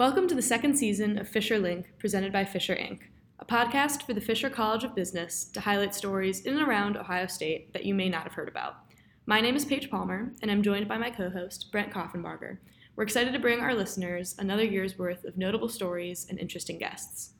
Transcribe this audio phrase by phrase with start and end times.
[0.00, 3.00] Welcome to the second season of Fisher Link, presented by Fisher Inc.,
[3.38, 7.26] a podcast for the Fisher College of Business to highlight stories in and around Ohio
[7.26, 8.76] State that you may not have heard about.
[9.26, 12.56] My name is Paige Palmer, and I'm joined by my co host, Brent Koffenbarger.
[12.96, 17.34] We're excited to bring our listeners another year's worth of notable stories and interesting guests.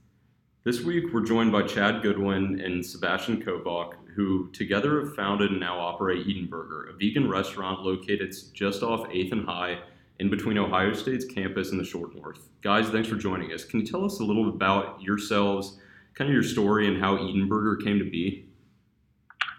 [0.63, 5.61] This week, we're joined by Chad Goodwin and Sebastian Kovach, who together have founded and
[5.61, 9.79] now operate Eden Burger, a vegan restaurant located just off 8th and High
[10.21, 12.47] in between Ohio State's campus and the short north.
[12.61, 13.65] Guys, thanks for joining us.
[13.65, 15.79] Can you tell us a little about yourselves,
[16.15, 18.47] kind of your story, and how Eden Burger came to be?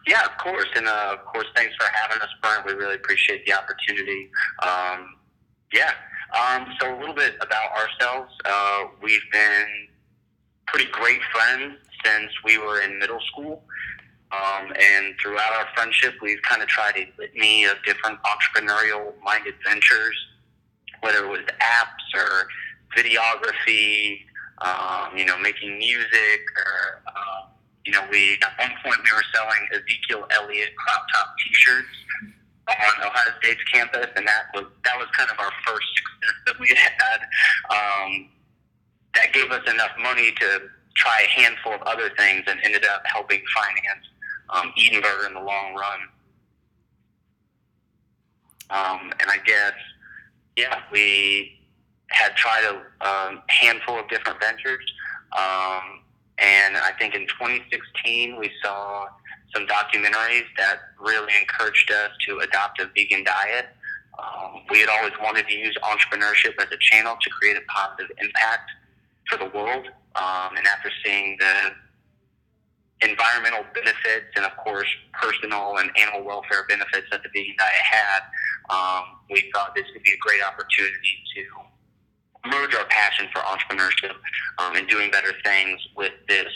[0.07, 0.67] Yeah, of course.
[0.75, 2.65] And uh, of course, thanks for having us, Brent.
[2.67, 4.29] We really appreciate the opportunity.
[4.61, 5.15] Um,
[5.73, 5.93] yeah.
[6.39, 8.31] Um, so, a little bit about ourselves.
[8.45, 9.87] Uh, we've been
[10.67, 11.75] pretty great friends
[12.05, 13.63] since we were in middle school.
[14.31, 19.55] Um, and throughout our friendship, we've kind of tried a litany of different entrepreneurial minded
[19.67, 20.15] ventures
[21.01, 22.47] whether it was apps or
[22.95, 24.21] videography,
[24.59, 27.47] um, you know, making music, or uh,
[27.85, 31.87] you know, we at one point we were selling Ezekiel Elliott crop top T-shirts
[32.69, 36.59] on Ohio State's campus, and that was that was kind of our first success that
[36.59, 37.21] we had.
[37.69, 38.29] Um,
[39.15, 40.61] that gave us enough money to
[40.95, 44.05] try a handful of other things, and ended up helping finance
[44.49, 45.99] um, Eden Burger in the long run.
[48.69, 49.73] Um, and I guess
[50.61, 51.59] yeah, we
[52.09, 54.85] had tried a um, handful of different ventures.
[55.33, 56.01] Um,
[56.37, 59.07] and I think in 2016, we saw
[59.55, 63.69] some documentaries that really encouraged us to adopt a vegan diet.
[64.19, 68.15] Um, we had always wanted to use entrepreneurship as a channel to create a positive
[68.19, 68.69] impact
[69.27, 69.87] for the world.
[70.15, 71.71] Um, and after seeing the
[73.09, 78.21] environmental benefits and, of course, personal and animal welfare benefits that the vegan diet had,
[78.69, 84.15] um, we thought this would be a great opportunity to merge our passion for entrepreneurship
[84.57, 86.47] um, and doing better things with this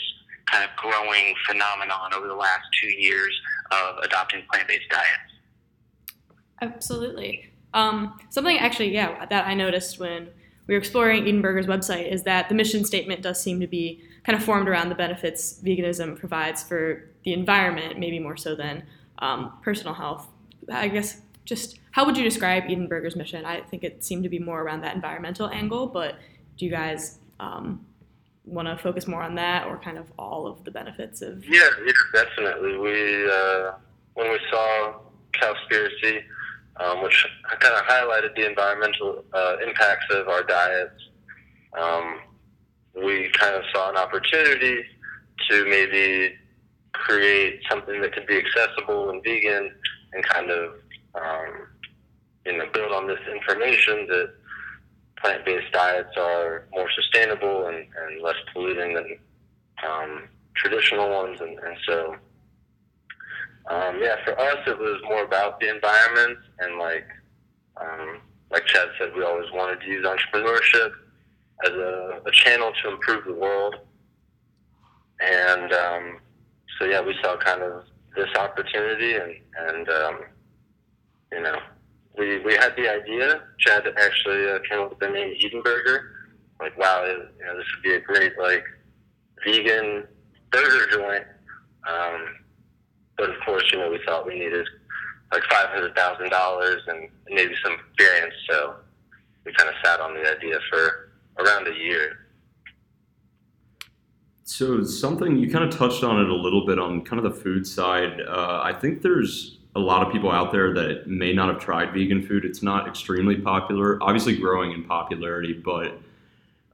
[0.46, 3.34] kind of growing phenomenon over the last two years
[3.72, 6.16] of adopting plant-based diets.
[6.62, 7.50] Absolutely.
[7.74, 10.28] Um, something actually, yeah, that I noticed when
[10.66, 14.02] we were exploring Eden Burger's website is that the mission statement does seem to be
[14.24, 18.84] kind of formed around the benefits veganism provides for the environment, maybe more so than
[19.18, 20.28] um, personal health.
[20.72, 23.46] I guess just how would you describe Eden Burger's mission?
[23.46, 26.16] I think it seemed to be more around that environmental angle, but
[26.58, 27.86] do you guys um,
[28.44, 31.42] want to focus more on that or kind of all of the benefits of?
[31.48, 32.76] Yeah, yeah definitely.
[32.76, 33.72] We uh,
[34.12, 34.96] when we saw
[35.32, 36.20] Cowspiracy,
[36.76, 37.26] um, which
[37.60, 41.00] kind of highlighted the environmental uh, impacts of our diets.
[41.80, 42.18] Um,
[42.94, 44.84] we kind of saw an opportunity
[45.48, 46.34] to maybe
[46.92, 49.70] create something that could be accessible and vegan
[50.12, 50.74] and kind of
[51.14, 51.68] um,
[52.46, 54.34] you know build on this information that
[55.20, 59.18] plant-based diets are more sustainable and, and less polluting than
[59.88, 60.22] um,
[60.54, 62.16] traditional ones and, and so
[63.70, 67.08] um, yeah for us it was more about the environment and like
[67.78, 68.20] um,
[68.50, 70.92] like Chad said we always wanted to use entrepreneurship
[71.64, 73.76] as a, a channel to improve the world.
[75.20, 76.18] And um,
[76.78, 77.84] so, yeah, we saw kind of
[78.14, 80.20] this opportunity, and, and um,
[81.32, 81.56] you know,
[82.18, 83.42] we, we had the idea.
[83.58, 86.12] Chad actually uh, came up with the name Eden Burger.
[86.60, 88.64] Like, wow, it, you know, this would be a great like
[89.44, 90.06] vegan
[90.50, 91.24] burger joint.
[91.88, 92.36] Um,
[93.18, 94.66] but of course, you know, we thought we needed
[95.32, 98.34] like five hundred thousand dollars and maybe some experience.
[98.48, 98.76] So
[99.44, 102.26] we kind of sat on the idea for around a year.
[104.44, 107.40] So something you kind of touched on it a little bit on kind of the
[107.40, 108.20] food side.
[108.20, 111.92] Uh, I think there's a lot of people out there that may not have tried
[111.92, 112.44] vegan food.
[112.44, 115.98] It's not extremely popular, obviously growing in popularity, but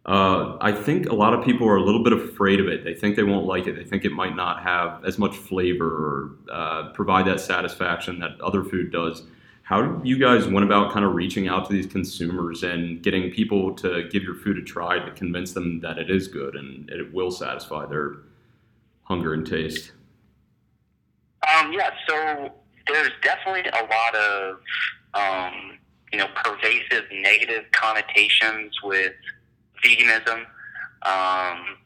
[0.06, 2.84] uh, I think a lot of people are a little bit afraid of it.
[2.84, 3.76] They think they won't like it.
[3.76, 8.40] They think it might not have as much flavor or uh, provide that satisfaction that
[8.40, 9.24] other food does
[9.72, 13.30] how do you guys went about kind of reaching out to these consumers and getting
[13.30, 16.90] people to give your food a try to convince them that it is good and
[16.90, 18.16] it will satisfy their
[19.04, 19.92] hunger and taste?
[21.56, 22.52] Um, yeah, so
[22.86, 24.56] there's definitely a lot of
[25.14, 25.78] um,
[26.12, 29.12] you know pervasive negative connotations with
[29.84, 30.44] veganism.
[31.04, 31.78] Um,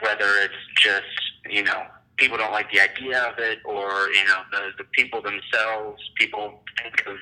[0.00, 1.06] whether it's just
[1.48, 1.84] you know
[2.16, 6.02] people don't like the idea of it, or you know, the the people themselves.
[6.16, 7.16] People think of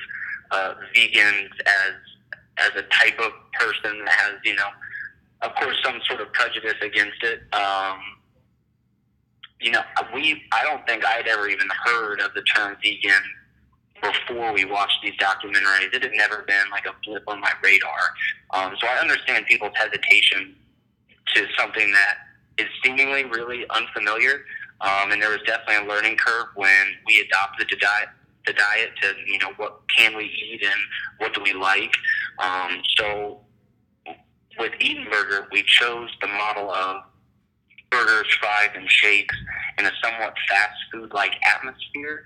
[0.50, 1.94] uh, vegans as
[2.58, 4.68] as a type of person that has, you know,
[5.42, 7.40] of course, some sort of prejudice against it.
[7.52, 7.98] Um,
[9.60, 13.22] you know, we I don't think I'd ever even heard of the term vegan
[14.00, 15.94] before we watched these documentaries.
[15.94, 17.98] It had never been like a blip on my radar.
[18.50, 20.54] Um, so I understand people's hesitation
[21.34, 22.16] to something that
[22.58, 24.44] is seemingly really unfamiliar.
[24.80, 28.08] Um, and there was definitely a learning curve when we adopted the diet,
[28.46, 30.80] the diet to, you know, what can we eat and
[31.18, 31.94] what do we like.
[32.38, 33.40] Um, so
[34.58, 37.02] with Eden Burger, we chose the model of
[37.94, 39.36] burgers, fries, and shakes
[39.78, 42.24] in a somewhat fast food like atmosphere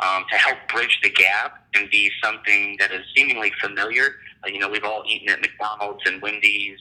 [0.00, 4.16] um, to help bridge the gap and be something that is seemingly familiar.
[4.46, 6.78] You know, we've all eaten at McDonald's and Wendy's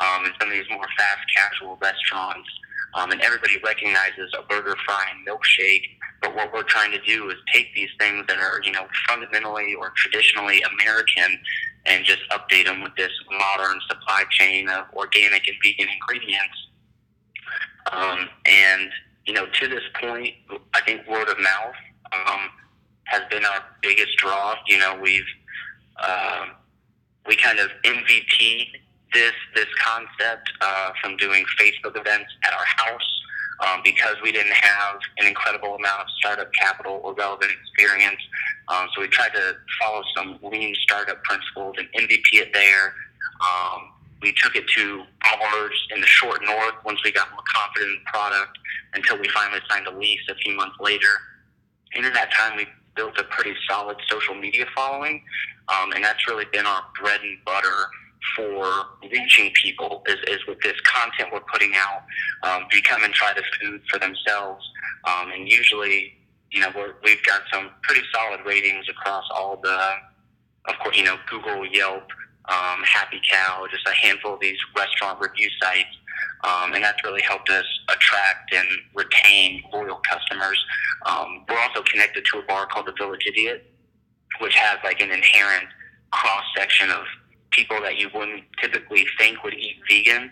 [0.00, 2.48] um, and some of these more fast casual restaurants,
[2.94, 5.84] um, and everybody recognizes a burger, fry, and milkshake.
[6.22, 9.74] But what we're trying to do is take these things that are, you know, fundamentally
[9.74, 11.38] or traditionally American
[11.84, 16.68] and just update them with this modern supply chain of organic and vegan ingredients.
[17.90, 18.90] Um, and
[19.26, 20.34] you know, to this point,
[20.74, 21.74] I think word of mouth
[22.12, 22.40] um,
[23.04, 24.54] has been our biggest draw.
[24.66, 25.22] You know, we've
[26.02, 26.46] uh,
[27.26, 28.66] we kind of MVP
[29.12, 33.22] this this concept uh, from doing Facebook events at our house
[33.60, 38.20] um, because we didn't have an incredible amount of startup capital or relevant experience.
[38.68, 42.94] Um, so we tried to follow some lean startup principles and MVP it there.
[43.40, 43.91] Um,
[44.22, 45.02] we took it to
[45.42, 48.58] ours in the short north once we got more confident in the product
[48.94, 51.08] until we finally signed a lease a few months later.
[51.94, 55.22] And in that time, we built a pretty solid social media following,
[55.68, 57.86] um, and that's really been our bread and butter
[58.36, 62.02] for reaching people is, is with this content we're putting out.
[62.44, 64.64] Um, they come and try the food for themselves,
[65.04, 66.14] um, and usually,
[66.50, 69.94] you know, we're, we've got some pretty solid ratings across all the,
[70.68, 72.04] of course, you know, Google, Yelp,
[72.46, 75.96] um, Happy Cow, just a handful of these restaurant review sites.
[76.44, 80.62] Um, and that's really helped us attract and retain loyal customers.
[81.06, 83.70] Um, we're also connected to a bar called the Village Idiot,
[84.40, 85.66] which has like an inherent
[86.10, 87.04] cross section of
[87.52, 90.30] people that you wouldn't typically think would eat vegan.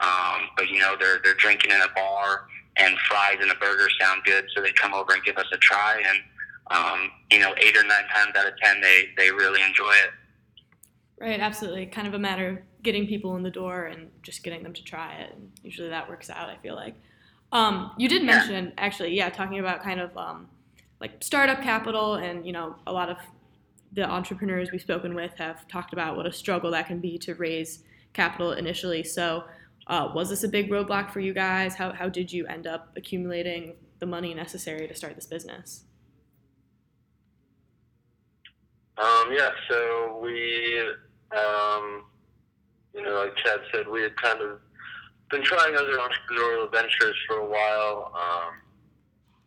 [0.00, 3.88] Um, but you know, they're they're drinking in a bar and fries and a burger
[4.00, 6.02] sound good, so they come over and give us a try.
[6.06, 6.18] And
[6.70, 10.12] um, you know, eight or nine times out of ten, they they really enjoy it.
[11.20, 11.84] Right, absolutely.
[11.86, 14.82] Kind of a matter of getting people in the door and just getting them to
[14.82, 15.36] try it.
[15.62, 16.48] Usually that works out.
[16.48, 16.94] I feel like.
[17.52, 20.48] Um, you did mention actually, yeah, talking about kind of um,
[21.00, 23.18] like startup capital, and you know, a lot of
[23.92, 27.34] the entrepreneurs we've spoken with have talked about what a struggle that can be to
[27.34, 27.82] raise
[28.12, 29.02] capital initially.
[29.02, 29.44] So,
[29.88, 31.74] uh, was this a big roadblock for you guys?
[31.74, 35.84] How, how did you end up accumulating the money necessary to start this business?
[38.96, 40.84] Um, yeah, so we,
[41.32, 42.04] um,
[42.94, 44.58] you know, like Chad said, we had kind of
[45.30, 48.54] been trying other entrepreneurial ventures for a while, um,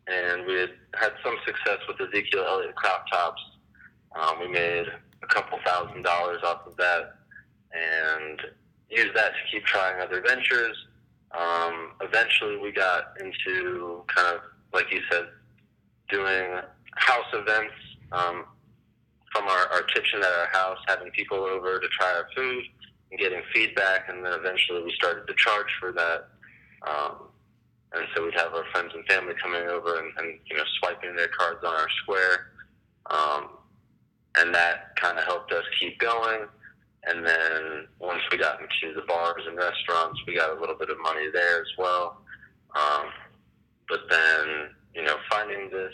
[0.08, 3.42] and we had had some success with Ezekiel Elliott crop tops.
[4.16, 4.86] Um, we made
[5.22, 7.16] a couple thousand dollars off of that
[7.74, 8.42] and
[8.90, 10.78] used that to keep trying other ventures.
[11.32, 14.42] Um, eventually, we got into kind of,
[14.72, 15.26] like you said,
[16.10, 16.60] doing
[16.96, 17.74] house events
[18.12, 18.46] um,
[19.34, 22.64] from our, our kitchen at our house, having people over to try our food
[23.12, 24.08] and getting feedback.
[24.10, 26.28] And then eventually, we started to charge for that.
[26.88, 27.30] Um,
[27.94, 31.16] and so we'd have our friends and family coming over and, and you know swiping
[31.16, 32.52] their cards on our square.
[33.10, 33.50] Um,
[34.38, 36.48] and that kind of helped us keep going.
[37.06, 40.90] And then once we got into the bars and restaurants, we got a little bit
[40.90, 42.22] of money there as well.
[42.76, 43.08] Um,
[43.90, 45.94] but then, you know, finding this,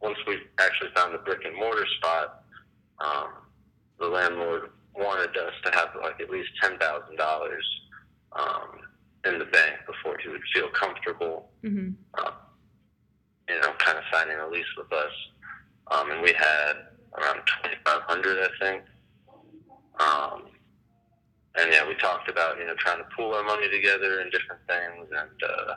[0.00, 2.44] once we actually found the brick and mortar spot,
[3.04, 3.28] um,
[3.98, 7.64] the landlord wanted us to have like at least ten thousand dollars
[8.32, 8.80] um,
[9.24, 11.90] in the bank before he would feel comfortable, mm-hmm.
[12.14, 12.30] uh,
[13.48, 15.12] you know, kind of signing a lease with us.
[15.90, 16.72] Um, and we had
[17.16, 18.82] around 2,500, I think.
[19.98, 20.42] Um,
[21.58, 24.60] and yeah, we talked about you know trying to pool our money together and different
[24.68, 25.08] things.
[25.10, 25.74] And uh,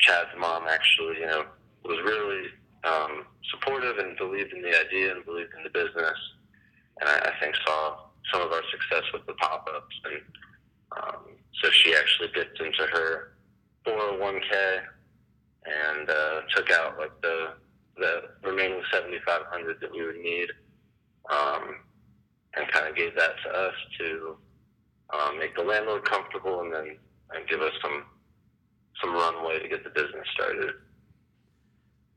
[0.00, 1.44] Chad's mom actually, you know,
[1.84, 2.48] was really
[2.84, 6.16] um, supportive and believed in the idea and believed in the business.
[7.02, 7.96] And I, I think saw
[8.32, 9.96] some of our success with the pop-ups.
[10.04, 10.22] And
[10.96, 11.22] um,
[11.60, 13.32] so she actually dipped into her
[13.84, 14.82] 401k
[15.66, 17.54] and uh, took out like the
[17.98, 20.48] the remaining 7,500 that we would need
[21.30, 21.76] um,
[22.56, 24.36] and kind of gave that to us to
[25.12, 26.96] um, make the landlord comfortable and then
[27.34, 28.04] and give us some
[29.02, 30.70] some runway to get the business started.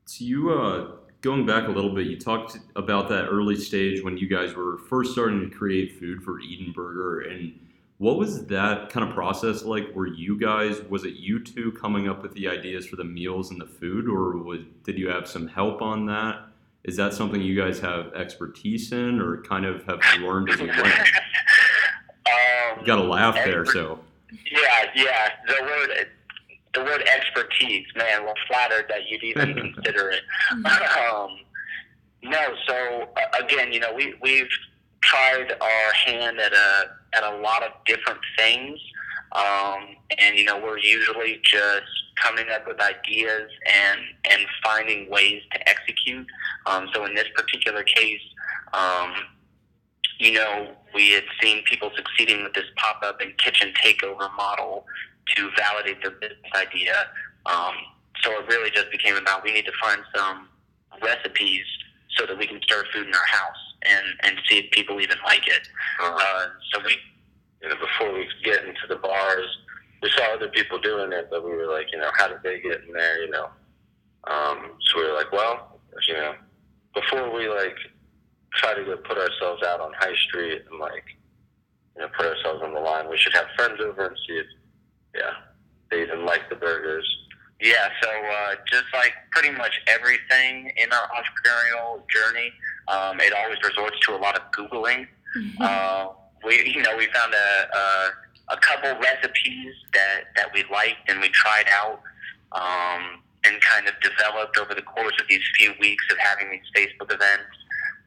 [0.06, 0.86] So you uh,
[1.20, 4.78] going back a little bit, you talked about that early stage when you guys were
[4.78, 7.58] first starting to create food for Eden Burger, and
[7.98, 9.94] what was that kind of process like?
[9.94, 13.50] Were you guys was it you two coming up with the ideas for the meals
[13.50, 16.46] and the food, or was did you have some help on that?
[16.84, 20.68] Is that something you guys have expertise in, or kind of have learned as you
[20.68, 20.78] went?
[20.86, 23.98] um, You got to laugh there, so.
[24.30, 25.30] Yeah, yeah.
[25.48, 26.08] The word,
[26.76, 28.24] the word expertise, man.
[28.24, 30.22] We're flattered that you'd even consider it.
[30.52, 31.38] Um,
[32.22, 34.48] no, so uh, again, you know, we we've
[35.02, 38.78] tried our hand at a at a lot of different things,
[39.32, 41.86] um, and you know, we're usually just
[42.22, 46.26] coming up with ideas and and finding ways to execute.
[46.66, 48.20] Um, so in this particular case,
[48.74, 49.14] um,
[50.18, 54.86] you know, we had seen people succeeding with this pop up and kitchen takeover model
[55.34, 56.94] to validate their business idea.
[57.46, 57.74] Um,
[58.22, 60.48] so it really just became about we need to find some
[61.02, 61.64] recipes
[62.16, 65.18] so that we can serve food in our house and, and see if people even
[65.24, 65.68] like it.
[66.02, 66.96] Uh, so we,
[67.62, 69.46] you know, before we get into the bars,
[70.02, 72.60] we saw other people doing it, but we were like, you know, how did they
[72.60, 73.48] get in there, you know?
[74.24, 75.78] Um, so we were like, well,
[76.08, 76.34] you know,
[76.94, 77.76] before we like
[78.54, 81.04] try to go put ourselves out on High Street and like,
[81.94, 84.46] you know, put ourselves on the line, we should have friends over and see if,
[85.16, 85.32] yeah,
[85.90, 87.06] they even like the burgers.
[87.60, 92.52] yeah, so uh, just like pretty much everything in our entrepreneurial journey,
[92.88, 95.06] um, it always resorts to a lot of Googling.
[95.60, 96.08] uh,
[96.44, 101.20] we, you know, we found a, a, a couple recipes that, that we liked and
[101.20, 102.00] we tried out
[102.52, 106.68] um, and kind of developed over the course of these few weeks of having these
[106.74, 107.56] Facebook events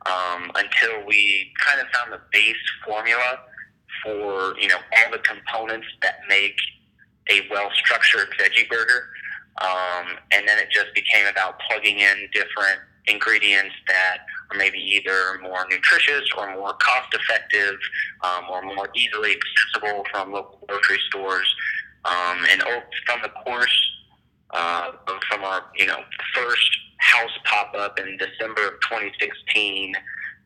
[0.05, 3.39] um, until we kind of found the base formula
[4.03, 6.55] for, you know, all the components that make
[7.29, 9.09] a well-structured veggie burger.
[9.61, 14.19] Um, and then it just became about plugging in different ingredients that
[14.51, 17.75] are maybe either more nutritious or more cost effective
[18.23, 21.53] um, or more easily accessible from local grocery stores.
[22.05, 22.61] Um, and
[23.05, 23.89] from the course
[24.51, 24.91] uh,
[25.29, 25.99] from our you know
[26.33, 29.93] first house pop up in December of 2016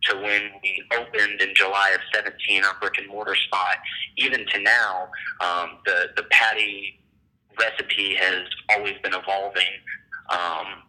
[0.06, 3.78] to when we opened in July of 17 our brick and mortar spot,
[4.18, 5.10] even to now,
[5.42, 7.00] um, the the patty
[7.60, 9.64] recipe has always been evolving.
[10.30, 10.84] Um,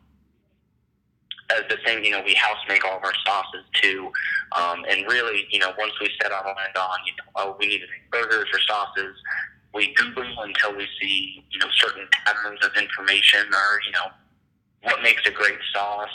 [1.51, 4.11] as the same, you know, we house make all of our sauces too,
[4.53, 7.67] um, and really, you know, once we set our mind on, you know, oh, we
[7.67, 9.15] need to make burgers or sauces,
[9.75, 14.07] we Google until we see, you know, certain patterns of information or, you know,
[14.83, 16.09] what makes a great sauce.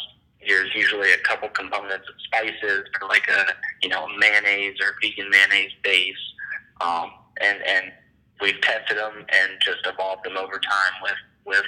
[0.48, 5.30] There's usually a couple components of spices for like a, you know, mayonnaise or vegan
[5.30, 6.16] mayonnaise base,
[6.82, 7.92] um, and and
[8.42, 11.14] we've tested them and just evolved them over time with
[11.46, 11.66] with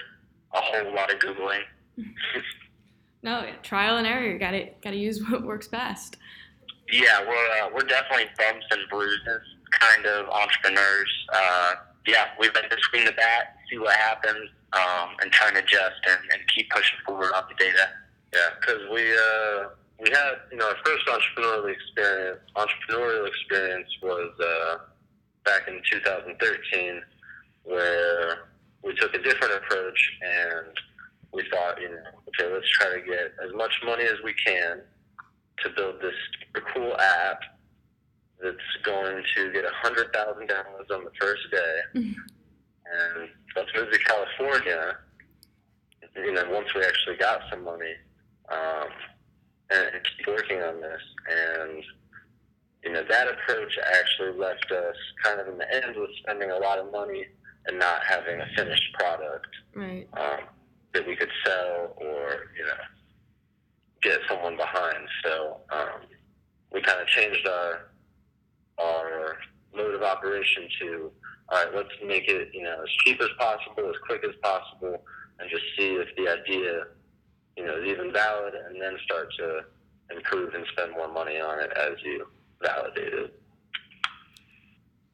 [0.53, 1.63] a whole lot of googling.
[3.23, 4.25] No, yeah, trial and error.
[4.25, 6.17] You gotta gotta use what works best.
[6.91, 9.41] Yeah, we're uh, we're definitely bumps and bruises
[9.79, 11.27] kind of entrepreneurs.
[11.33, 11.73] Uh,
[12.07, 16.19] yeah, we've been between the bat, see what happens, um, and trying to adjust and,
[16.31, 17.89] and keep pushing forward on the data.
[18.33, 19.69] Yeah, because we uh,
[19.99, 24.77] we had you know our first entrepreneurial experience entrepreneurial experience was uh,
[25.43, 27.01] back in 2013,
[27.63, 28.49] where
[28.83, 30.67] we took a different approach and
[31.33, 34.81] we thought you know okay let's try to get as much money as we can
[35.59, 37.39] to build this super cool app
[38.41, 41.79] that's going to get a hundred thousand downloads on the first day,
[42.85, 44.97] and let's move to California.
[46.15, 47.93] You know, once we actually got some money,
[48.51, 48.87] um,
[49.71, 51.01] and, and keep working on this.
[51.29, 51.83] And
[52.83, 56.57] you know, that approach actually left us kind of in the end with spending a
[56.57, 57.25] lot of money
[57.67, 60.07] and not having a finished product Right.
[60.13, 60.39] um,
[60.93, 62.81] that we could sell or you know
[64.01, 65.07] get someone behind.
[65.23, 66.01] So um,
[66.73, 67.87] we kind of changed our
[68.79, 69.37] our
[69.75, 71.11] mode of operation to
[71.49, 75.03] all right, let's make it you know as cheap as possible, as quick as possible,
[75.39, 76.83] and just see if the idea
[77.57, 79.61] you know is even valid, and then start to
[80.15, 82.27] improve and spend more money on it as you
[82.61, 83.41] validate it.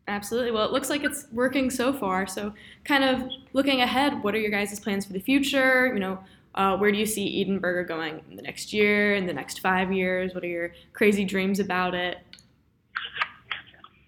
[0.10, 0.52] Absolutely.
[0.52, 2.28] Well, it looks like it's working so far.
[2.28, 2.54] So,
[2.86, 5.92] kind of looking ahead, what are your guys' plans for the future?
[5.94, 6.20] You know,
[6.56, 9.60] uh, where do you see Eden Burger going in the next year, in the next
[9.60, 10.34] five years?
[10.34, 12.20] What are your crazy dreams about it?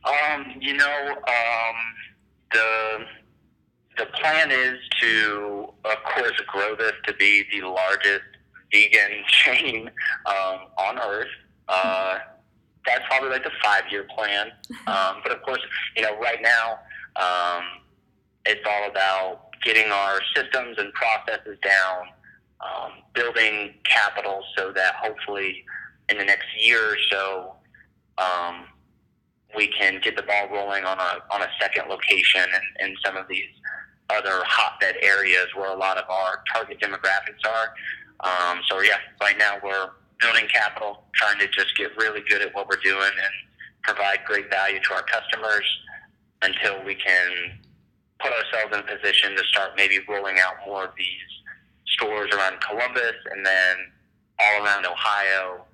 [0.05, 1.75] Um, you know, um,
[2.51, 3.05] the
[4.00, 8.24] the plan is to, of course, grow this to be the largest
[8.72, 9.91] vegan chain
[10.25, 11.27] um, on earth.
[11.68, 12.20] Uh,
[12.86, 14.51] that's probably like the five year plan.
[14.88, 15.60] Um, but of course,
[15.96, 16.79] you know, right now,
[17.15, 17.63] um,
[18.46, 22.08] it's all about getting our systems and processes down,
[22.62, 25.63] um, building capital so that hopefully
[26.08, 27.53] in the next year or so,
[28.18, 28.65] um,
[29.56, 33.15] we can get the ball rolling on a on a second location and in some
[33.15, 33.50] of these
[34.10, 37.74] other hotbed areas where a lot of our target demographics are.
[38.22, 39.89] Um, so yeah, right now we're
[40.20, 43.34] building capital, trying to just get really good at what we're doing and
[43.84, 45.66] provide great value to our customers
[46.42, 47.60] until we can
[48.20, 51.30] put ourselves in position to start maybe rolling out more of these
[51.88, 53.75] stores around Columbus and then
[54.39, 55.66] all around Ohio.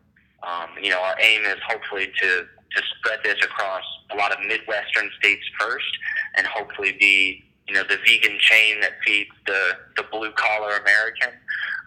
[0.43, 4.45] Um, you know, our aim is hopefully to to spread this across a lot of
[4.45, 5.97] Midwestern states first,
[6.35, 11.29] and hopefully be you know the vegan chain that feeds the the blue collar American.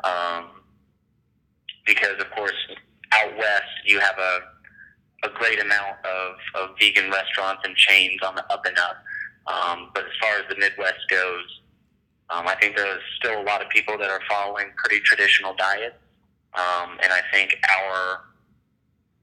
[0.04, 0.50] Um,
[1.86, 2.56] because of course,
[3.12, 4.40] out west you have a
[5.24, 9.02] a great amount of, of vegan restaurants and chains on the up and up.
[9.46, 11.60] Um, but as far as the Midwest goes,
[12.30, 15.96] um, I think there's still a lot of people that are following pretty traditional diets.
[16.54, 18.20] Um, and I think our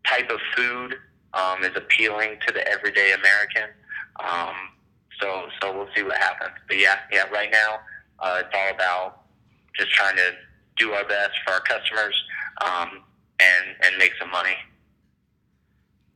[0.05, 0.95] type of food
[1.33, 3.69] um, is appealing to the everyday American.
[4.19, 4.55] Um,
[5.19, 6.53] so, so we'll see what happens.
[6.67, 7.79] But yeah, yeah, right now
[8.19, 9.21] uh, it's all about
[9.77, 10.31] just trying to
[10.77, 12.15] do our best for our customers
[12.61, 13.03] um,
[13.39, 14.55] and and make some money.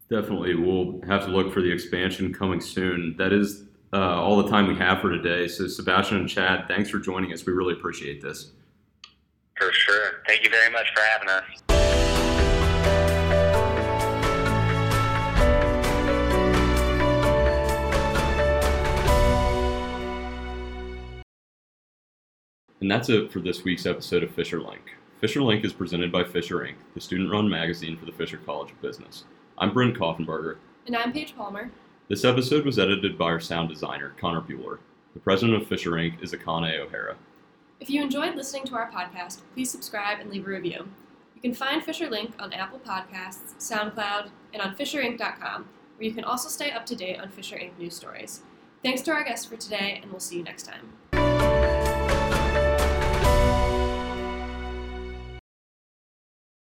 [0.09, 3.15] Definitely, we'll have to look for the expansion coming soon.
[3.17, 3.63] That is
[3.93, 5.47] uh, all the time we have for today.
[5.47, 7.45] So, Sebastian and Chad, thanks for joining us.
[7.45, 8.51] We really appreciate this.
[9.57, 10.23] For sure.
[10.27, 11.98] Thank you very much for having us.
[22.81, 24.95] And that's it for this week's episode of Fisher Link.
[25.19, 28.71] Fisher Link is presented by Fisher Inc., the student run magazine for the Fisher College
[28.71, 29.25] of Business.
[29.57, 30.59] I'm Brent Koffenberger.
[30.87, 31.71] And I'm Paige Palmer.
[32.07, 34.77] This episode was edited by our sound designer, Connor Bueller.
[35.13, 36.23] The president of Fisher Inc.
[36.23, 37.17] is Akane O'Hara.
[37.81, 40.87] If you enjoyed listening to our podcast, please subscribe and leave a review.
[41.35, 45.67] You can find Fisher Link on Apple Podcasts, SoundCloud, and on FisherInc.com,
[45.97, 47.77] where you can also stay up to date on Fisher Inc.
[47.77, 48.43] news stories.
[48.83, 50.93] Thanks to our guests for today, and we'll see you next time.